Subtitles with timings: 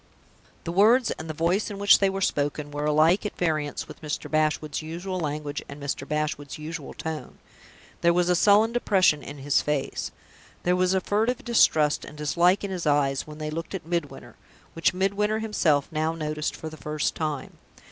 [0.63, 4.01] The words, and the voice in which they were spoken, were alike at variance with
[4.01, 4.31] Mr.
[4.31, 6.07] Bashwood's usual language and Mr.
[6.07, 7.37] Bashwood's usual tone.
[8.01, 10.09] There was a sullen depression in his face
[10.63, 14.37] there was a furtive distrust and dislike in his eyes when they looked at Midwinter,
[14.73, 17.59] which Midwinter himself now noticed for the first time.